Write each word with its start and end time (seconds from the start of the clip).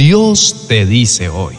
Dios 0.00 0.64
te 0.66 0.86
dice 0.86 1.28
hoy, 1.28 1.56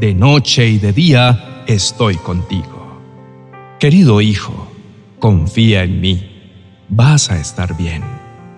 de 0.00 0.14
noche 0.14 0.66
y 0.70 0.78
de 0.78 0.94
día 0.94 1.64
estoy 1.66 2.16
contigo. 2.16 2.98
Querido 3.78 4.22
hijo, 4.22 4.72
confía 5.18 5.82
en 5.82 6.00
mí, 6.00 6.30
vas 6.88 7.30
a 7.30 7.38
estar 7.38 7.76
bien. 7.76 8.02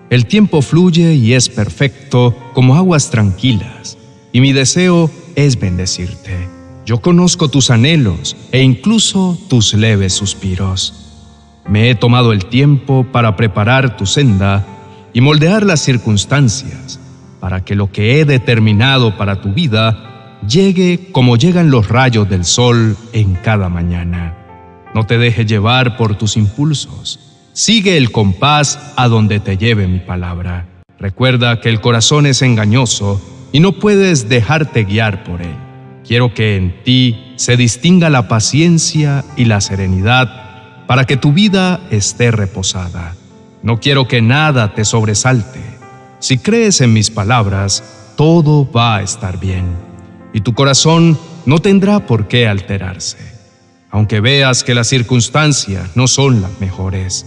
El 0.09 0.27
tiempo 0.27 0.61
fluye 0.61 1.15
y 1.15 1.33
es 1.33 1.49
perfecto 1.49 2.37
como 2.53 2.77
aguas 2.77 3.09
tranquilas, 3.09 3.97
y 4.31 4.39
mi 4.39 4.53
deseo 4.53 5.11
es 5.35 5.59
bendecirte. 5.59 6.47
Yo 6.85 7.01
conozco 7.01 7.49
tus 7.49 7.69
anhelos 7.69 8.37
e 8.53 8.61
incluso 8.61 9.37
tus 9.49 9.73
leves 9.73 10.13
suspiros. 10.13 10.93
Me 11.67 11.89
he 11.89 11.95
tomado 11.95 12.31
el 12.31 12.45
tiempo 12.45 13.05
para 13.11 13.35
preparar 13.35 13.97
tu 13.97 14.05
senda 14.05 14.65
y 15.11 15.19
moldear 15.19 15.65
las 15.65 15.81
circunstancias 15.81 17.01
para 17.39 17.63
que 17.63 17.75
lo 17.75 17.91
que 17.91 18.19
he 18.19 18.25
determinado 18.25 19.17
para 19.17 19.41
tu 19.41 19.53
vida 19.53 20.39
llegue 20.47 21.09
como 21.11 21.37
llegan 21.37 21.71
los 21.71 21.89
rayos 21.89 22.29
del 22.29 22.45
sol 22.45 22.97
en 23.13 23.35
cada 23.35 23.69
mañana. 23.69 24.35
No 24.93 25.05
te 25.05 25.17
dejes 25.17 25.45
llevar 25.45 25.97
por 25.97 26.15
tus 26.15 26.37
impulsos. 26.37 27.19
Sigue 27.53 27.97
el 27.97 28.11
compás 28.11 28.93
a 28.95 29.07
donde 29.07 29.39
te 29.39 29.57
lleve 29.57 29.87
mi 29.87 29.99
palabra. 29.99 30.65
Recuerda 30.99 31.59
que 31.61 31.69
el 31.69 31.81
corazón 31.81 32.25
es 32.25 32.41
engañoso 32.41 33.21
y 33.51 33.59
no 33.59 33.73
puedes 33.73 34.29
dejarte 34.29 34.83
guiar 34.83 35.23
por 35.23 35.41
él. 35.41 35.55
Quiero 36.05 36.33
que 36.33 36.55
en 36.55 36.83
ti 36.83 37.33
se 37.35 37.57
distinga 37.57 38.09
la 38.09 38.27
paciencia 38.27 39.25
y 39.35 39.45
la 39.45 39.61
serenidad 39.61 40.85
para 40.87 41.05
que 41.05 41.17
tu 41.17 41.33
vida 41.33 41.81
esté 41.91 42.31
reposada. 42.31 43.15
No 43.61 43.79
quiero 43.79 44.07
que 44.07 44.21
nada 44.21 44.73
te 44.73 44.85
sobresalte. 44.85 45.76
Si 46.19 46.39
crees 46.39 46.81
en 46.81 46.93
mis 46.93 47.11
palabras, 47.11 47.83
todo 48.15 48.69
va 48.71 48.97
a 48.97 49.01
estar 49.03 49.39
bien, 49.39 49.65
y 50.33 50.41
tu 50.41 50.53
corazón 50.53 51.17
no 51.45 51.59
tendrá 51.59 52.07
por 52.07 52.27
qué 52.27 52.47
alterarse, 52.47 53.19
aunque 53.91 54.19
veas 54.19 54.63
que 54.63 54.73
las 54.73 54.87
circunstancias 54.87 55.91
no 55.95 56.07
son 56.07 56.41
las 56.41 56.59
mejores. 56.59 57.25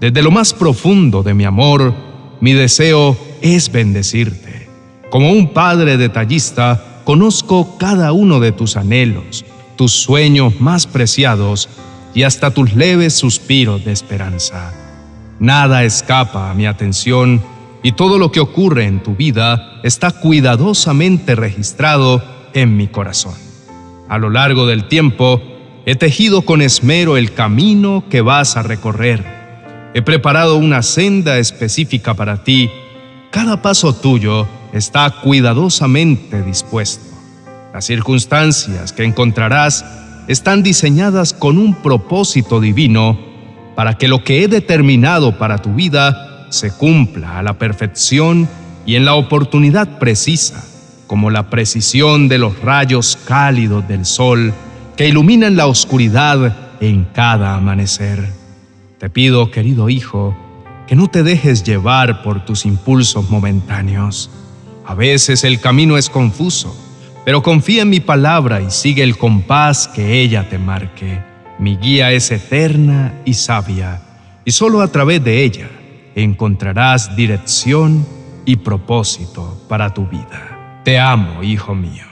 Desde 0.00 0.22
lo 0.22 0.32
más 0.32 0.52
profundo 0.52 1.22
de 1.22 1.34
mi 1.34 1.44
amor, 1.44 1.94
mi 2.40 2.54
deseo 2.54 3.16
es 3.40 3.70
bendecirte. 3.70 4.68
Como 5.10 5.30
un 5.30 5.52
padre 5.52 5.96
detallista, 5.96 7.02
conozco 7.04 7.78
cada 7.78 8.12
uno 8.12 8.40
de 8.40 8.50
tus 8.50 8.76
anhelos, 8.76 9.44
tus 9.76 9.92
sueños 9.92 10.60
más 10.60 10.88
preciados 10.88 11.68
y 12.14 12.24
hasta 12.24 12.50
tus 12.50 12.74
leves 12.74 13.14
suspiros 13.14 13.84
de 13.84 13.92
esperanza. 13.92 14.72
Nada 15.38 15.84
escapa 15.84 16.50
a 16.50 16.54
mi 16.54 16.66
atención 16.66 17.40
y 17.82 17.92
todo 17.92 18.18
lo 18.18 18.32
que 18.32 18.40
ocurre 18.40 18.84
en 18.84 19.02
tu 19.02 19.14
vida 19.14 19.80
está 19.82 20.10
cuidadosamente 20.10 21.34
registrado 21.34 22.22
en 22.54 22.76
mi 22.76 22.88
corazón. 22.88 23.34
A 24.08 24.18
lo 24.18 24.30
largo 24.30 24.66
del 24.66 24.88
tiempo, 24.88 25.40
he 25.86 25.94
tejido 25.94 26.42
con 26.42 26.60
esmero 26.60 27.16
el 27.16 27.32
camino 27.32 28.04
que 28.10 28.20
vas 28.20 28.56
a 28.56 28.62
recorrer. 28.62 29.24
He 29.94 30.02
preparado 30.02 30.56
una 30.56 30.82
senda 30.82 31.38
específica 31.38 32.14
para 32.14 32.42
ti. 32.42 32.70
Cada 33.30 33.62
paso 33.62 33.94
tuyo 33.94 34.46
está 34.72 35.10
cuidadosamente 35.22 36.42
dispuesto. 36.42 37.16
Las 37.72 37.84
circunstancias 37.84 38.92
que 38.92 39.04
encontrarás 39.04 39.84
están 40.26 40.62
diseñadas 40.62 41.32
con 41.32 41.58
un 41.58 41.74
propósito 41.74 42.60
divino 42.60 43.18
para 43.74 43.94
que 43.94 44.08
lo 44.08 44.24
que 44.24 44.42
he 44.42 44.48
determinado 44.48 45.38
para 45.38 45.58
tu 45.58 45.74
vida 45.74 46.27
se 46.50 46.72
cumpla 46.72 47.38
a 47.38 47.42
la 47.42 47.58
perfección 47.58 48.48
y 48.86 48.96
en 48.96 49.04
la 49.04 49.14
oportunidad 49.14 49.98
precisa, 49.98 50.64
como 51.06 51.30
la 51.30 51.50
precisión 51.50 52.28
de 52.28 52.38
los 52.38 52.60
rayos 52.60 53.18
cálidos 53.24 53.86
del 53.88 54.04
sol 54.04 54.52
que 54.96 55.08
iluminan 55.08 55.56
la 55.56 55.66
oscuridad 55.66 56.56
en 56.80 57.04
cada 57.04 57.54
amanecer. 57.54 58.32
Te 58.98 59.10
pido, 59.10 59.50
querido 59.50 59.88
hijo, 59.88 60.36
que 60.86 60.96
no 60.96 61.08
te 61.08 61.22
dejes 61.22 61.64
llevar 61.64 62.22
por 62.22 62.44
tus 62.44 62.64
impulsos 62.64 63.30
momentáneos. 63.30 64.30
A 64.86 64.94
veces 64.94 65.44
el 65.44 65.60
camino 65.60 65.96
es 65.98 66.08
confuso 66.10 66.74
pero 67.28 67.42
confía 67.42 67.82
en 67.82 67.90
mi 67.90 68.00
palabra 68.00 68.62
y 68.62 68.70
sigue 68.70 69.02
el 69.02 69.18
compás 69.18 69.86
que 69.86 70.18
ella 70.22 70.48
te 70.48 70.56
marque. 70.56 71.20
Mi 71.58 71.76
guía 71.76 72.10
es 72.10 72.30
eterna 72.30 73.12
y 73.26 73.34
sabia, 73.34 74.00
y 74.46 74.50
solo 74.50 74.80
a 74.80 74.88
través 74.88 75.22
de 75.22 75.44
ella 75.44 75.68
encontrarás 76.14 77.14
dirección 77.16 78.06
y 78.44 78.56
propósito 78.56 79.60
para 79.68 79.92
tu 79.92 80.06
vida. 80.06 80.80
Te 80.84 80.98
amo, 80.98 81.42
hijo 81.42 81.74
mío. 81.74 82.04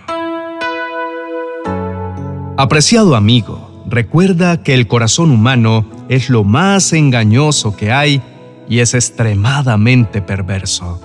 Apreciado 2.58 3.16
amigo, 3.16 3.84
recuerda 3.86 4.62
que 4.62 4.74
el 4.74 4.86
corazón 4.86 5.30
humano 5.30 5.86
es 6.08 6.30
lo 6.30 6.44
más 6.44 6.92
engañoso 6.92 7.76
que 7.76 7.92
hay 7.92 8.22
y 8.68 8.80
es 8.80 8.94
extremadamente 8.94 10.22
perverso, 10.22 11.00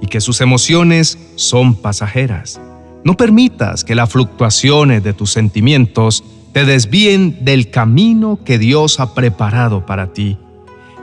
y 0.00 0.06
que 0.06 0.20
sus 0.20 0.40
emociones 0.40 1.18
son 1.36 1.74
pasajeras. 1.74 2.60
No 3.04 3.16
permitas 3.16 3.84
que 3.84 3.94
las 3.94 4.10
fluctuaciones 4.10 5.02
de 5.02 5.12
tus 5.12 5.30
sentimientos 5.30 6.24
te 6.52 6.64
desvíen 6.64 7.44
del 7.44 7.70
camino 7.70 8.38
que 8.44 8.58
Dios 8.58 9.00
ha 9.00 9.14
preparado 9.14 9.84
para 9.84 10.12
ti. 10.12 10.38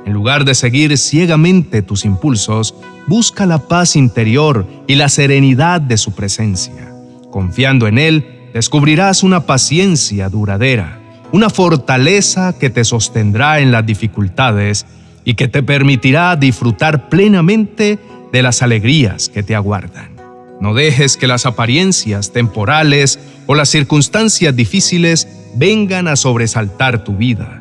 En 0.06 0.14
lugar 0.14 0.46
de 0.46 0.56
seguir 0.56 0.98
ciegamente 0.98 1.82
tus 1.82 2.06
impulsos, 2.06 2.74
busca 3.08 3.46
la 3.46 3.60
paz 3.60 3.96
interior 3.96 4.66
y 4.88 4.96
la 4.96 5.10
serenidad 5.10 5.82
de 5.82 5.98
su 5.98 6.14
presencia. 6.14 6.94
Confiando 7.30 7.88
en 7.88 7.98
Él, 7.98 8.50
descubrirás 8.54 9.24
una 9.24 9.46
paciencia 9.46 10.30
duradera, 10.30 11.00
una 11.32 11.50
fortaleza 11.50 12.58
que 12.58 12.70
te 12.70 12.84
sostendrá 12.84 13.60
en 13.60 13.72
las 13.72 13.86
dificultades 13.86 14.86
y 15.24 15.36
que 15.36 15.48
te 15.48 15.64
permitirá 15.64 16.36
disfrutar 16.36 17.10
plenamente 17.10 18.00
de 18.32 18.42
las 18.42 18.62
alegrías 18.62 19.30
que 19.30 19.44
te 19.44 19.56
aguardan. 19.56 20.12
No 20.60 20.74
dejes 20.74 21.18
que 21.18 21.28
las 21.28 21.46
apariencias 21.46 22.32
temporales 22.32 23.20
o 23.48 23.56
las 23.56 23.70
circunstancias 23.70 24.56
difíciles 24.56 25.28
vengan 25.56 26.08
a 26.08 26.16
sobresaltar 26.16 27.04
tu 27.04 27.16
vida, 27.16 27.61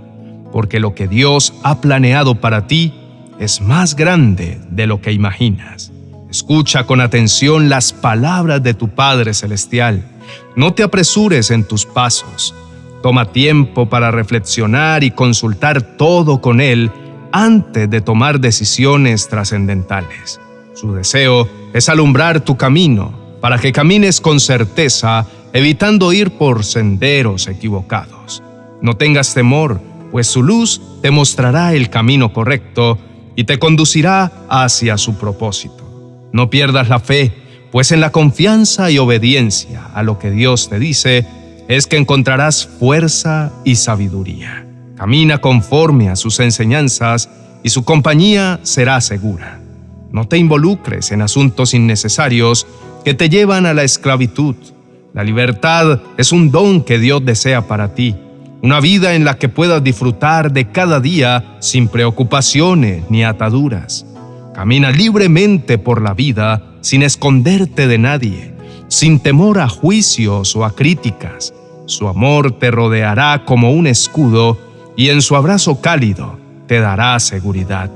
porque 0.53 0.81
lo 0.81 0.95
que 0.95 1.09
Dios 1.09 1.53
ha 1.63 1.81
planeado 1.81 2.37
para 2.37 2.67
ti 2.67 2.93
es 3.39 3.61
más 3.61 3.97
grande 3.97 4.61
de 4.71 4.87
lo 4.87 5.01
que 5.01 5.13
imaginas. 5.13 5.93
Escucha 6.31 6.85
con 6.85 7.01
atención 7.01 7.69
las 7.69 7.93
palabras 7.93 8.63
de 8.63 8.75
tu 8.75 8.89
Padre 8.89 9.35
Celestial. 9.35 10.05
No 10.55 10.75
te 10.75 10.83
apresures 10.83 11.51
en 11.51 11.65
tus 11.65 11.87
pasos. 11.87 12.55
Toma 13.03 13.33
tiempo 13.33 13.89
para 13.89 14.11
reflexionar 14.11 15.03
y 15.03 15.11
consultar 15.11 15.83
todo 15.83 16.41
con 16.41 16.61
Él 16.61 16.91
antes 17.33 17.89
de 17.89 18.01
tomar 18.01 18.41
decisiones 18.41 19.29
trascendentales. 19.29 20.41
Su 20.75 20.95
deseo 20.95 21.49
es 21.73 21.89
alumbrar 21.89 22.41
tu 22.41 22.57
camino 22.57 23.13
para 23.41 23.59
que 23.59 23.73
camines 23.73 24.21
con 24.21 24.39
certeza, 24.39 25.27
evitando 25.53 26.13
ir 26.13 26.31
por 26.33 26.65
senderos 26.65 27.49
equivocados. 27.49 28.43
No 28.83 28.97
tengas 28.97 29.35
temor, 29.35 29.81
pues 30.11 30.27
su 30.27 30.43
luz 30.43 30.81
te 31.03 31.11
mostrará 31.11 31.75
el 31.75 31.91
camino 31.91 32.33
correcto 32.33 32.99
y 33.37 33.45
te 33.45 33.59
conducirá 33.59 34.33
hacia 34.49 34.99
su 34.99 35.15
propósito. 35.15 36.29
No 36.33 36.51
pierdas 36.51 36.89
la 36.89 37.01
fe, 37.01 37.33
pues 37.71 37.93
en 37.93 38.01
la 38.01 38.13
confianza 38.13 38.91
y 38.91 38.99
obediencia 38.99 39.87
a 39.95 40.03
lo 40.03 40.19
que 40.19 40.31
Dios 40.31 40.69
te 40.69 40.79
dice 40.79 41.27
es 41.69 41.87
que 41.87 41.97
encontrarás 41.97 42.67
fuerza 42.67 43.53
y 43.65 43.77
sabiduría. 43.77 44.67
Camina 44.97 45.39
conforme 45.39 46.09
a 46.09 46.17
sus 46.17 46.41
enseñanzas 46.41 47.31
y 47.63 47.71
su 47.71 47.85
compañía 47.85 48.61
será 48.63 49.01
segura. 49.01 49.61
No 50.11 50.27
te 50.27 50.37
involucres 50.37 51.13
en 51.13 51.23
asuntos 51.23 51.73
innecesarios 51.73 52.67
que 53.05 53.15
te 53.15 53.29
llevan 53.29 53.67
a 53.67 53.75
la 53.75 53.85
esclavitud. 53.85 54.57
La 55.15 55.25
libertad 55.25 56.01
es 56.19 56.33
un 56.33 56.51
don 56.51 56.83
que 56.83 56.99
Dios 56.99 57.25
desea 57.25 57.67
para 57.67 57.95
ti, 57.95 58.17
una 58.63 58.81
vida 58.81 59.15
en 59.15 59.25
la 59.25 59.39
que 59.39 59.49
puedas 59.49 59.83
disfrutar 59.83 60.53
de 60.53 60.71
cada 60.71 61.01
día 61.01 61.57
sin 61.61 61.89
preocupaciones 61.89 63.05
ni 63.09 63.25
ataduras. 63.25 64.05
Camina 64.55 64.91
libremente 64.91 65.79
por 65.79 66.03
la 66.03 66.13
vida 66.13 66.63
sin 66.83 67.03
esconderte 67.03 67.87
de 67.87 67.99
nadie, 67.99 68.55
sin 68.89 69.21
temor 69.21 69.59
a 69.61 69.69
juicios 69.69 70.55
o 70.57 70.65
a 70.65 70.75
críticas. 70.75 71.55
Su 71.87 72.09
amor 72.09 72.59
te 72.59 72.71
rodeará 72.71 73.45
como 73.47 73.73
un 73.73 73.87
escudo 73.87 74.59
y 74.97 75.09
en 75.09 75.23
su 75.23 75.37
abrazo 75.37 75.81
cálido 75.81 76.39
te 76.67 76.81
dará 76.81 77.19
seguridad. 77.19 77.91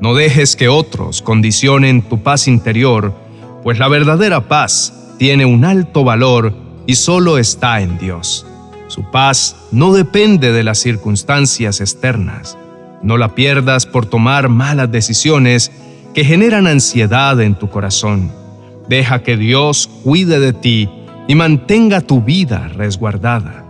No 0.00 0.14
dejes 0.14 0.56
que 0.56 0.68
otros 0.68 1.22
condicionen 1.22 2.02
tu 2.02 2.22
paz 2.22 2.48
interior, 2.48 3.14
pues 3.62 3.78
la 3.78 3.88
verdadera 3.88 4.46
paz 4.46 4.92
tiene 5.18 5.46
un 5.46 5.64
alto 5.64 6.04
valor 6.04 6.52
y 6.86 6.96
solo 6.96 7.38
está 7.38 7.80
en 7.80 7.96
Dios. 7.96 8.46
Su 8.88 9.10
paz 9.10 9.56
no 9.72 9.92
depende 9.92 10.52
de 10.52 10.62
las 10.62 10.78
circunstancias 10.78 11.80
externas. 11.80 12.56
No 13.02 13.16
la 13.18 13.34
pierdas 13.34 13.86
por 13.86 14.06
tomar 14.06 14.48
malas 14.48 14.90
decisiones 14.90 15.72
que 16.14 16.24
generan 16.24 16.66
ansiedad 16.66 17.40
en 17.40 17.54
tu 17.56 17.68
corazón, 17.68 18.32
Deja 18.88 19.22
que 19.22 19.36
Dios 19.36 19.90
cuide 20.04 20.38
de 20.38 20.52
ti 20.52 20.88
y 21.26 21.34
mantenga 21.34 22.00
tu 22.00 22.22
vida 22.22 22.68
resguardada. 22.68 23.64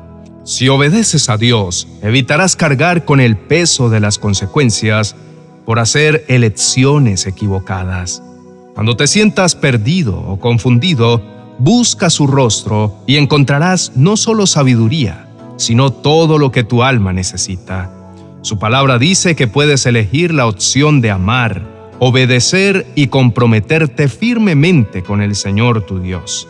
Si 0.44 0.68
obedeces 0.68 1.28
a 1.30 1.38
Dios, 1.38 1.88
evitarás 2.02 2.54
cargar 2.54 3.04
con 3.04 3.20
el 3.20 3.36
peso 3.36 3.88
de 3.88 4.00
las 4.00 4.18
consecuencias 4.18 5.16
por 5.64 5.78
hacer 5.78 6.24
elecciones 6.28 7.26
equivocadas. 7.26 8.22
Cuando 8.74 8.94
te 8.96 9.06
sientas 9.06 9.56
perdido 9.56 10.20
o 10.20 10.38
confundido, 10.38 11.22
busca 11.58 12.10
su 12.10 12.26
rostro 12.26 12.96
y 13.06 13.16
encontrarás 13.16 13.92
no 13.94 14.16
solo 14.16 14.46
sabiduría, 14.46 15.26
sino 15.56 15.90
todo 15.90 16.38
lo 16.38 16.50
que 16.50 16.64
tu 16.64 16.82
alma 16.82 17.12
necesita. 17.12 17.92
Su 18.42 18.58
palabra 18.58 18.98
dice 18.98 19.34
que 19.34 19.48
puedes 19.48 19.86
elegir 19.86 20.32
la 20.32 20.46
opción 20.46 21.00
de 21.00 21.10
amar, 21.10 21.62
obedecer 21.98 22.86
y 22.94 23.08
comprometerte 23.08 24.08
firmemente 24.08 25.02
con 25.02 25.22
el 25.22 25.34
Señor 25.34 25.86
tu 25.86 25.98
Dios. 25.98 26.46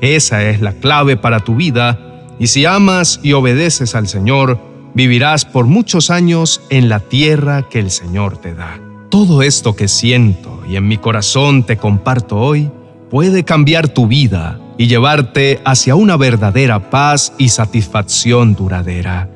Esa 0.00 0.44
es 0.44 0.60
la 0.60 0.72
clave 0.72 1.16
para 1.16 1.40
tu 1.40 1.56
vida 1.56 1.98
y 2.38 2.46
si 2.46 2.66
amas 2.66 3.20
y 3.22 3.32
obedeces 3.32 3.94
al 3.94 4.08
Señor, 4.08 4.58
vivirás 4.94 5.44
por 5.44 5.66
muchos 5.66 6.10
años 6.10 6.60
en 6.70 6.88
la 6.88 7.00
tierra 7.00 7.68
que 7.68 7.80
el 7.80 7.90
Señor 7.90 8.38
te 8.38 8.54
da. 8.54 8.80
Todo 9.08 9.42
esto 9.42 9.74
que 9.74 9.88
siento 9.88 10.62
y 10.68 10.76
en 10.76 10.86
mi 10.86 10.98
corazón 10.98 11.64
te 11.64 11.76
comparto 11.76 12.36
hoy 12.36 12.70
puede 13.10 13.44
cambiar 13.44 13.88
tu 13.88 14.06
vida 14.06 14.58
y 14.78 14.86
llevarte 14.86 15.60
hacia 15.64 15.96
una 15.96 16.16
verdadera 16.16 16.90
paz 16.90 17.32
y 17.36 17.48
satisfacción 17.50 18.54
duradera. 18.54 19.28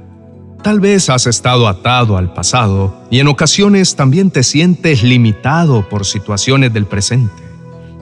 Tal 0.63 0.81
vez 0.81 1.11
has 1.11 1.27
estado 1.27 1.69
atado 1.69 2.17
al 2.17 2.33
pasado 2.33 2.95
y 3.11 3.21
en 3.21 3.29
ocasiones 3.29 3.97
también 3.97 4.31
te 4.31 4.43
sientes 4.43 5.03
limitado 5.03 5.87
por 5.89 6.07
situaciones 6.07 6.73
del 6.73 6.87
presente. 6.87 7.43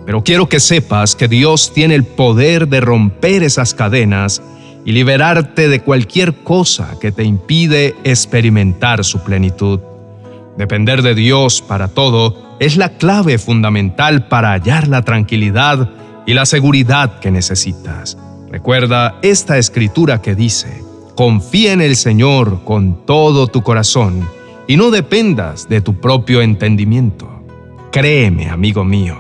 Pero 0.07 0.23
quiero 0.23 0.49
que 0.49 0.61
sepas 0.61 1.17
que 1.17 1.27
Dios 1.27 1.73
tiene 1.75 1.95
el 1.95 2.05
poder 2.05 2.69
de 2.69 2.81
romper 2.81 3.43
esas 3.43 3.75
cadenas 3.75 4.43
y 4.85 4.93
liberarte 4.93 5.69
de 5.69 5.81
cualquier 5.81 6.35
cosa 6.35 6.97
que 7.01 7.13
te 7.13 7.25
impide 7.25 7.97
experimentar 8.05 9.05
su 9.05 9.21
plenitud. 9.21 9.81
Depender 10.57 11.03
de 11.03 11.15
Dios 11.15 11.63
para 11.63 11.89
todo 11.89 12.57
es 12.61 12.77
la 12.77 12.91
clave 12.91 13.39
fundamental 13.39 14.29
para 14.29 14.53
hallar 14.53 14.87
la 14.87 15.03
tranquilidad 15.03 15.91
y 16.27 16.35
la 16.35 16.47
seguridad 16.47 17.19
que 17.21 17.31
necesitas. 17.31 18.19
Recuerda 18.51 19.19
esta 19.23 19.57
escritura 19.57 20.21
que 20.21 20.35
dice, 20.35 20.83
confía 21.17 21.73
en 21.73 21.81
el 21.81 21.97
Señor 21.97 22.65
con 22.65 23.07
todo 23.07 23.47
tu 23.47 23.63
corazón 23.63 24.29
y 24.67 24.77
no 24.77 24.91
dependas 24.91 25.69
de 25.69 25.81
tu 25.81 26.01
propio 26.01 26.43
entendimiento. 26.43 27.29
Créeme, 27.91 28.51
amigo 28.51 28.85
mío, 28.85 29.17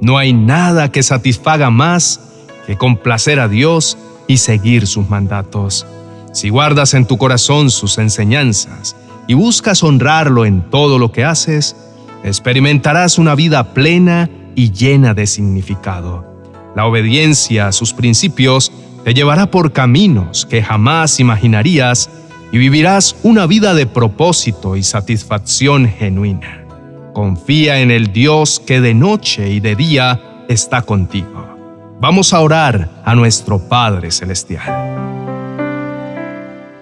no 0.00 0.18
hay 0.18 0.32
nada 0.32 0.90
que 0.90 1.02
satisfaga 1.04 1.70
más 1.70 2.20
que 2.66 2.76
complacer 2.76 3.38
a 3.38 3.48
Dios 3.48 3.96
y 4.26 4.38
seguir 4.38 4.86
sus 4.88 5.08
mandatos. 5.08 5.86
Si 6.32 6.48
guardas 6.48 6.94
en 6.94 7.06
tu 7.06 7.18
corazón 7.18 7.70
sus 7.70 7.98
enseñanzas 7.98 8.96
y 9.32 9.34
buscas 9.34 9.82
honrarlo 9.82 10.44
en 10.44 10.60
todo 10.68 10.98
lo 10.98 11.10
que 11.10 11.24
haces, 11.24 11.74
experimentarás 12.22 13.16
una 13.16 13.34
vida 13.34 13.72
plena 13.72 14.28
y 14.54 14.72
llena 14.72 15.14
de 15.14 15.26
significado. 15.26 16.44
La 16.76 16.84
obediencia 16.84 17.68
a 17.68 17.72
sus 17.72 17.94
principios 17.94 18.70
te 19.04 19.14
llevará 19.14 19.46
por 19.46 19.72
caminos 19.72 20.44
que 20.44 20.62
jamás 20.62 21.18
imaginarías 21.18 22.10
y 22.52 22.58
vivirás 22.58 23.16
una 23.22 23.46
vida 23.46 23.72
de 23.72 23.86
propósito 23.86 24.76
y 24.76 24.82
satisfacción 24.82 25.88
genuina. 25.88 26.66
Confía 27.14 27.80
en 27.80 27.90
el 27.90 28.12
Dios 28.12 28.60
que 28.60 28.82
de 28.82 28.92
noche 28.92 29.48
y 29.48 29.60
de 29.60 29.76
día 29.76 30.44
está 30.50 30.82
contigo. 30.82 31.96
Vamos 32.02 32.34
a 32.34 32.40
orar 32.40 32.90
a 33.02 33.14
nuestro 33.14 33.66
Padre 33.66 34.10
Celestial. 34.10 34.68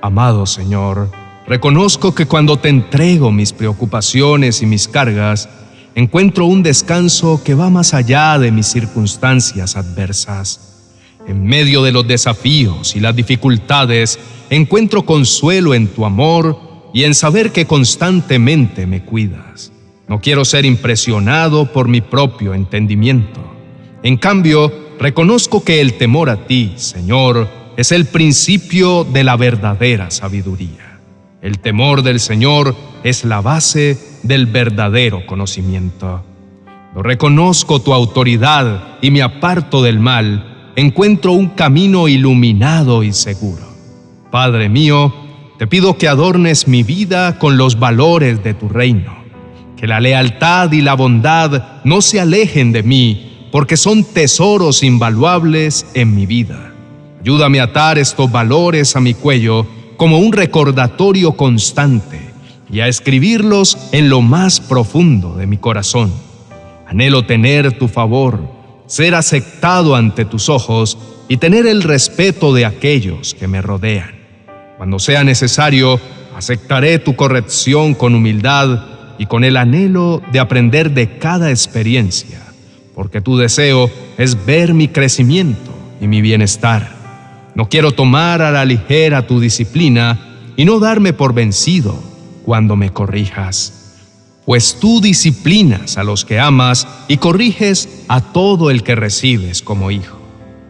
Amado 0.02 0.46
Señor, 0.46 1.10
reconozco 1.50 2.14
que 2.14 2.26
cuando 2.26 2.58
te 2.58 2.68
entrego 2.68 3.32
mis 3.32 3.52
preocupaciones 3.52 4.62
y 4.62 4.66
mis 4.66 4.86
cargas, 4.86 5.48
encuentro 5.96 6.46
un 6.46 6.62
descanso 6.62 7.42
que 7.42 7.56
va 7.56 7.70
más 7.70 7.92
allá 7.92 8.38
de 8.38 8.52
mis 8.52 8.68
circunstancias 8.68 9.74
adversas. 9.74 10.92
En 11.26 11.44
medio 11.44 11.82
de 11.82 11.90
los 11.90 12.06
desafíos 12.06 12.94
y 12.94 13.00
las 13.00 13.16
dificultades, 13.16 14.20
encuentro 14.48 15.04
consuelo 15.04 15.74
en 15.74 15.88
tu 15.88 16.06
amor 16.06 16.56
y 16.94 17.02
en 17.02 17.16
saber 17.16 17.50
que 17.50 17.66
constantemente 17.66 18.86
me 18.86 19.02
cuidas. 19.02 19.72
No 20.06 20.20
quiero 20.20 20.44
ser 20.44 20.64
impresionado 20.64 21.72
por 21.72 21.88
mi 21.88 22.00
propio 22.00 22.54
entendimiento. 22.54 23.40
En 24.04 24.18
cambio, 24.18 24.72
reconozco 25.00 25.64
que 25.64 25.80
el 25.80 25.94
temor 25.94 26.30
a 26.30 26.46
ti, 26.46 26.74
Señor, 26.76 27.48
es 27.76 27.90
el 27.90 28.06
principio 28.06 29.02
de 29.02 29.24
la 29.24 29.36
verdadera 29.36 30.12
sabiduría. 30.12 30.89
El 31.42 31.58
temor 31.58 32.02
del 32.02 32.20
Señor 32.20 32.76
es 33.02 33.24
la 33.24 33.40
base 33.40 33.98
del 34.22 34.46
verdadero 34.46 35.24
conocimiento. 35.26 36.22
Lo 36.94 37.02
reconozco 37.02 37.80
tu 37.80 37.94
autoridad 37.94 38.98
y 39.00 39.10
me 39.10 39.22
aparto 39.22 39.82
del 39.82 40.00
mal, 40.00 40.72
encuentro 40.76 41.32
un 41.32 41.50
camino 41.50 42.08
iluminado 42.08 43.02
y 43.02 43.12
seguro. 43.12 43.68
Padre 44.30 44.68
mío, 44.68 45.14
te 45.58 45.66
pido 45.66 45.96
que 45.96 46.08
adornes 46.08 46.68
mi 46.68 46.82
vida 46.82 47.38
con 47.38 47.56
los 47.56 47.78
valores 47.78 48.42
de 48.42 48.54
tu 48.54 48.68
reino 48.68 49.20
que 49.80 49.86
la 49.86 49.98
lealtad 49.98 50.70
y 50.72 50.82
la 50.82 50.92
bondad 50.92 51.80
no 51.84 52.02
se 52.02 52.20
alejen 52.20 52.70
de 52.70 52.82
mí, 52.82 53.48
porque 53.50 53.78
son 53.78 54.04
tesoros 54.04 54.82
invaluables 54.82 55.86
en 55.94 56.14
mi 56.14 56.26
vida. 56.26 56.74
Ayúdame 57.22 57.60
a 57.60 57.64
atar 57.64 57.98
estos 57.98 58.30
valores 58.30 58.94
a 58.94 59.00
mi 59.00 59.14
cuello 59.14 59.66
como 60.00 60.18
un 60.18 60.32
recordatorio 60.32 61.32
constante 61.32 62.18
y 62.72 62.80
a 62.80 62.88
escribirlos 62.88 63.76
en 63.92 64.08
lo 64.08 64.22
más 64.22 64.58
profundo 64.58 65.34
de 65.34 65.46
mi 65.46 65.58
corazón. 65.58 66.10
Anhelo 66.86 67.26
tener 67.26 67.76
tu 67.76 67.86
favor, 67.86 68.40
ser 68.86 69.14
aceptado 69.14 69.94
ante 69.94 70.24
tus 70.24 70.48
ojos 70.48 70.96
y 71.28 71.36
tener 71.36 71.66
el 71.66 71.82
respeto 71.82 72.54
de 72.54 72.64
aquellos 72.64 73.34
que 73.34 73.46
me 73.46 73.60
rodean. 73.60 74.12
Cuando 74.78 74.98
sea 74.98 75.22
necesario, 75.22 76.00
aceptaré 76.34 76.98
tu 76.98 77.14
corrección 77.14 77.92
con 77.92 78.14
humildad 78.14 78.82
y 79.18 79.26
con 79.26 79.44
el 79.44 79.58
anhelo 79.58 80.22
de 80.32 80.40
aprender 80.40 80.92
de 80.92 81.18
cada 81.18 81.50
experiencia, 81.50 82.40
porque 82.94 83.20
tu 83.20 83.36
deseo 83.36 83.90
es 84.16 84.46
ver 84.46 84.72
mi 84.72 84.88
crecimiento 84.88 85.70
y 86.00 86.06
mi 86.06 86.22
bienestar. 86.22 86.99
No 87.60 87.68
quiero 87.68 87.92
tomar 87.92 88.40
a 88.40 88.50
la 88.50 88.64
ligera 88.64 89.26
tu 89.26 89.38
disciplina 89.38 90.18
y 90.56 90.64
no 90.64 90.78
darme 90.78 91.12
por 91.12 91.34
vencido 91.34 91.94
cuando 92.42 92.74
me 92.74 92.88
corrijas, 92.88 93.98
pues 94.46 94.78
tú 94.80 95.02
disciplinas 95.02 95.98
a 95.98 96.02
los 96.02 96.24
que 96.24 96.40
amas 96.40 96.88
y 97.06 97.18
corriges 97.18 98.04
a 98.08 98.22
todo 98.22 98.70
el 98.70 98.82
que 98.82 98.94
recibes 98.94 99.60
como 99.60 99.90
hijo. 99.90 100.18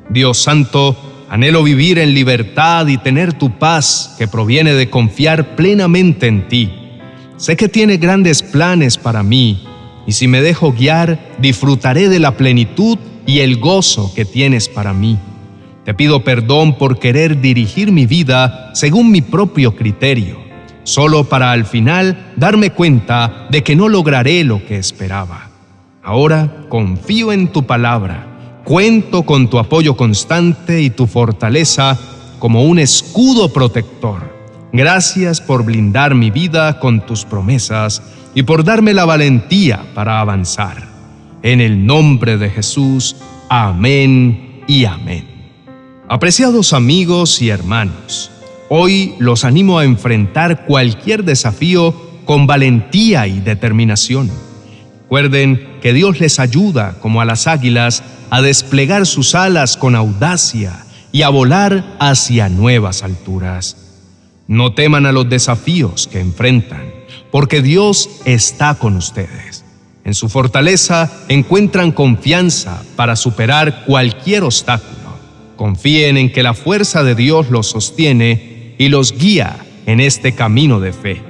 Dios 0.09 0.39
Santo, 0.39 0.97
anhelo 1.29 1.63
vivir 1.63 2.01
en 2.01 2.13
libertad 2.13 2.89
y 2.89 2.99
tener 2.99 3.35
tu 3.35 3.57
paz 3.57 4.17
que 4.19 4.27
proviene 4.27 4.75
de 4.75 4.91
confiar 4.91 5.55
plenamente 5.55 6.27
en 6.27 6.49
ti 6.49 6.73
Sé 7.37 7.57
que 7.57 7.69
tiene 7.69 7.99
grandes 7.99 8.43
planes 8.43 8.99
para 8.99 9.23
mí, 9.23 9.65
y 10.09 10.13
si 10.13 10.27
me 10.27 10.43
dejo 10.43 10.73
guiar, 10.73 11.37
disfrutaré 11.39 12.09
de 12.09 12.19
la 12.19 12.37
plenitud 12.37 12.99
y 13.27 13.39
el 13.39 13.61
gozo 13.61 14.13
que 14.13 14.25
tienes 14.25 14.69
para 14.69 14.93
mí. 14.93 15.21
Te 15.85 15.95
pido 15.95 16.25
perdón 16.25 16.77
por 16.77 16.99
querer 16.99 17.41
dirigir 17.41 17.93
mi 17.93 18.07
vida 18.07 18.71
según 18.75 19.11
mi 19.11 19.23
propio 19.23 19.75
criterio, 19.75 20.39
solo 20.85 21.25
para 21.25 21.53
al 21.53 21.65
final 21.65 22.33
darme 22.37 22.71
cuenta 22.71 23.47
de 23.51 23.63
que 23.63 23.77
no 23.77 23.89
lograré 23.89 24.45
lo 24.45 24.65
que 24.65 24.77
esperaba. 24.77 25.49
Ahora 26.03 26.67
confío 26.69 27.33
en 27.33 27.49
tu 27.49 27.65
palabra, 27.65 28.61
cuento 28.65 29.23
con 29.23 29.49
tu 29.49 29.59
apoyo 29.59 29.97
constante 29.97 30.83
y 30.83 30.91
tu 30.91 31.07
fortaleza 31.07 31.99
como 32.39 32.65
un 32.65 32.79
escudo 32.79 33.53
protector 33.53 34.41
Gracias 34.73 35.41
por 35.41 35.65
blindar 35.65 36.15
mi 36.15 36.31
vida 36.31 36.79
con 36.79 37.05
tus 37.05 37.25
promesas 37.25 38.03
y 38.35 38.45
por 38.45 38.63
darme 38.63 38.95
la 38.95 39.05
valentía 39.05 39.83
para 39.95 40.21
avanzar. 40.21 40.89
En 41.43 41.61
el 41.61 41.85
nombre 41.87 42.37
de 42.37 42.51
Jesús, 42.51 43.17
amén 43.49 44.63
y 44.69 44.85
amén. 44.85 45.30
Apreciados 46.13 46.73
amigos 46.73 47.41
y 47.41 47.51
hermanos, 47.51 48.33
hoy 48.69 49.15
los 49.21 49.45
animo 49.45 49.79
a 49.79 49.85
enfrentar 49.85 50.67
cualquier 50.67 51.23
desafío 51.23 51.95
con 52.25 52.49
valentía 52.49 53.29
y 53.29 53.39
determinación. 53.39 54.29
Recuerden 55.03 55.79
que 55.81 55.93
Dios 55.93 56.19
les 56.19 56.41
ayuda, 56.41 56.97
como 57.01 57.21
a 57.21 57.25
las 57.25 57.47
águilas, 57.47 58.03
a 58.29 58.43
desplegar 58.43 59.07
sus 59.07 59.37
alas 59.37 59.77
con 59.77 59.95
audacia 59.95 60.85
y 61.13 61.23
a 61.23 61.29
volar 61.29 61.85
hacia 62.01 62.49
nuevas 62.49 63.05
alturas. 63.05 63.77
No 64.49 64.73
teman 64.73 65.07
a 65.07 65.13
los 65.13 65.29
desafíos 65.29 66.09
que 66.09 66.19
enfrentan, 66.19 66.93
porque 67.31 67.63
Dios 67.63 68.11
está 68.25 68.75
con 68.75 68.97
ustedes. 68.97 69.65
En 70.05 70.15
su 70.15 70.29
fortaleza 70.29 71.09
encuentran 71.29 71.93
confianza 71.93 72.83
para 72.97 73.15
superar 73.15 73.85
cualquier 73.85 74.43
obstáculo. 74.43 75.00
Confíen 75.61 76.17
en 76.17 76.33
que 76.33 76.43
la 76.43 76.55
fuerza 76.55 77.05
de 77.05 77.15
Dios 77.15 77.51
los 77.51 77.67
sostiene 77.67 78.75
y 78.79 78.89
los 78.89 79.19
guía 79.19 79.59
en 79.85 80.01
este 80.01 80.33
camino 80.33 80.81
de 80.81 80.95
fe. 80.95 81.21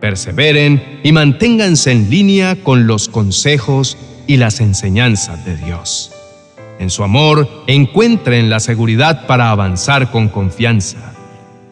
Perseveren 0.00 1.00
y 1.02 1.10
manténganse 1.10 1.90
en 1.90 2.08
línea 2.08 2.62
con 2.62 2.86
los 2.86 3.08
consejos 3.08 3.98
y 4.28 4.36
las 4.36 4.60
enseñanzas 4.60 5.44
de 5.44 5.56
Dios. 5.56 6.12
En 6.78 6.90
su 6.90 7.02
amor 7.02 7.64
encuentren 7.66 8.50
la 8.50 8.60
seguridad 8.60 9.26
para 9.26 9.50
avanzar 9.50 10.12
con 10.12 10.28
confianza. 10.28 11.14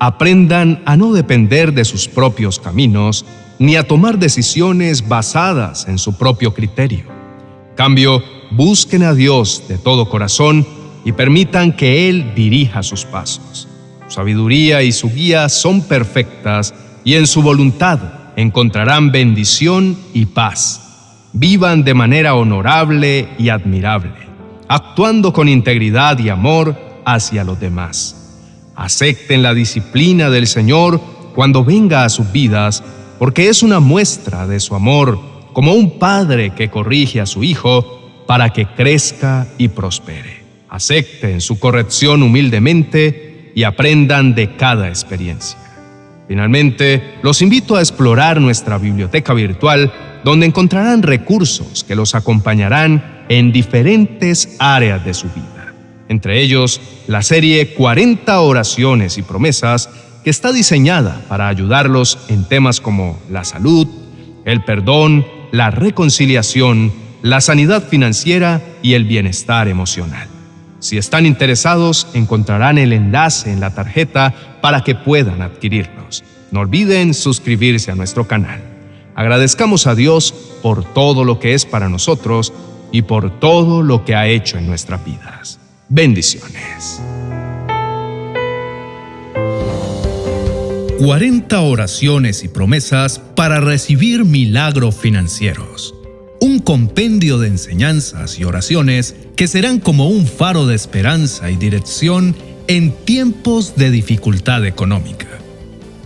Aprendan 0.00 0.82
a 0.86 0.96
no 0.96 1.12
depender 1.12 1.74
de 1.74 1.84
sus 1.84 2.08
propios 2.08 2.58
caminos 2.58 3.24
ni 3.60 3.76
a 3.76 3.86
tomar 3.86 4.18
decisiones 4.18 5.06
basadas 5.06 5.86
en 5.86 5.98
su 5.98 6.18
propio 6.18 6.54
criterio. 6.54 7.04
Cambio, 7.76 8.20
busquen 8.50 9.04
a 9.04 9.14
Dios 9.14 9.68
de 9.68 9.78
todo 9.78 10.08
corazón 10.08 10.66
y 11.04 11.12
permitan 11.12 11.72
que 11.72 12.08
Él 12.08 12.32
dirija 12.34 12.82
sus 12.82 13.04
pasos. 13.04 13.68
Su 14.08 14.14
sabiduría 14.14 14.82
y 14.82 14.92
su 14.92 15.10
guía 15.10 15.48
son 15.48 15.82
perfectas 15.82 16.74
y 17.04 17.14
en 17.14 17.26
su 17.26 17.42
voluntad 17.42 17.98
encontrarán 18.36 19.12
bendición 19.12 19.96
y 20.12 20.26
paz. 20.26 20.80
Vivan 21.32 21.84
de 21.84 21.94
manera 21.94 22.34
honorable 22.34 23.28
y 23.38 23.48
admirable, 23.48 24.12
actuando 24.68 25.32
con 25.32 25.48
integridad 25.48 26.18
y 26.18 26.28
amor 26.28 26.76
hacia 27.04 27.44
los 27.44 27.58
demás. 27.60 28.16
Acepten 28.76 29.42
la 29.42 29.54
disciplina 29.54 30.30
del 30.30 30.46
Señor 30.46 31.00
cuando 31.34 31.64
venga 31.64 32.04
a 32.04 32.08
sus 32.08 32.30
vidas 32.32 32.82
porque 33.18 33.48
es 33.48 33.62
una 33.62 33.80
muestra 33.80 34.46
de 34.46 34.60
su 34.60 34.74
amor, 34.74 35.18
como 35.52 35.72
un 35.72 35.98
padre 35.98 36.50
que 36.50 36.70
corrige 36.70 37.20
a 37.20 37.26
su 37.26 37.44
hijo 37.44 38.00
para 38.26 38.50
que 38.50 38.66
crezca 38.66 39.46
y 39.58 39.68
prospere. 39.68 40.43
Acepten 40.74 41.40
su 41.40 41.60
corrección 41.60 42.24
humildemente 42.24 43.52
y 43.54 43.62
aprendan 43.62 44.34
de 44.34 44.56
cada 44.56 44.88
experiencia. 44.88 45.56
Finalmente, 46.26 47.14
los 47.22 47.42
invito 47.42 47.76
a 47.76 47.78
explorar 47.78 48.40
nuestra 48.40 48.76
biblioteca 48.78 49.34
virtual, 49.34 49.92
donde 50.24 50.46
encontrarán 50.46 51.04
recursos 51.04 51.84
que 51.84 51.94
los 51.94 52.16
acompañarán 52.16 53.24
en 53.28 53.52
diferentes 53.52 54.56
áreas 54.58 55.04
de 55.04 55.14
su 55.14 55.28
vida. 55.28 55.72
Entre 56.08 56.42
ellos, 56.42 56.80
la 57.06 57.22
serie 57.22 57.74
40 57.74 58.40
oraciones 58.40 59.16
y 59.16 59.22
promesas 59.22 59.88
que 60.24 60.30
está 60.30 60.50
diseñada 60.50 61.24
para 61.28 61.46
ayudarlos 61.46 62.18
en 62.28 62.48
temas 62.48 62.80
como 62.80 63.16
la 63.30 63.44
salud, 63.44 63.86
el 64.44 64.64
perdón, 64.64 65.24
la 65.52 65.70
reconciliación, 65.70 66.92
la 67.22 67.40
sanidad 67.40 67.86
financiera 67.88 68.60
y 68.82 68.94
el 68.94 69.04
bienestar 69.04 69.68
emocional. 69.68 70.33
Si 70.84 70.98
están 70.98 71.24
interesados, 71.24 72.06
encontrarán 72.12 72.76
el 72.76 72.92
enlace 72.92 73.50
en 73.50 73.58
la 73.58 73.70
tarjeta 73.70 74.34
para 74.60 74.84
que 74.84 74.94
puedan 74.94 75.40
adquirirlos. 75.40 76.22
No 76.50 76.60
olviden 76.60 77.14
suscribirse 77.14 77.90
a 77.90 77.94
nuestro 77.94 78.28
canal. 78.28 78.60
Agradezcamos 79.14 79.86
a 79.86 79.94
Dios 79.94 80.34
por 80.62 80.84
todo 80.84 81.24
lo 81.24 81.38
que 81.38 81.54
es 81.54 81.64
para 81.64 81.88
nosotros 81.88 82.52
y 82.92 83.00
por 83.00 83.40
todo 83.40 83.82
lo 83.82 84.04
que 84.04 84.14
ha 84.14 84.26
hecho 84.26 84.58
en 84.58 84.66
nuestras 84.66 85.02
vidas. 85.02 85.58
Bendiciones. 85.88 87.00
40 90.98 91.60
oraciones 91.62 92.44
y 92.44 92.48
promesas 92.48 93.20
para 93.34 93.58
recibir 93.58 94.26
milagros 94.26 94.94
financieros. 94.94 95.94
Un 96.44 96.58
compendio 96.58 97.38
de 97.38 97.48
enseñanzas 97.48 98.38
y 98.38 98.44
oraciones 98.44 99.16
que 99.34 99.48
serán 99.48 99.80
como 99.80 100.10
un 100.10 100.26
faro 100.26 100.66
de 100.66 100.74
esperanza 100.74 101.50
y 101.50 101.56
dirección 101.56 102.36
en 102.66 102.92
tiempos 102.92 103.76
de 103.76 103.90
dificultad 103.90 104.66
económica. 104.66 105.26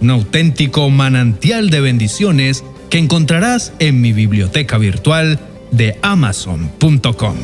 Un 0.00 0.10
auténtico 0.10 0.90
manantial 0.90 1.70
de 1.70 1.80
bendiciones 1.80 2.62
que 2.88 2.98
encontrarás 2.98 3.72
en 3.80 4.00
mi 4.00 4.12
biblioteca 4.12 4.78
virtual 4.78 5.40
de 5.72 5.98
amazon.com. 6.02 7.34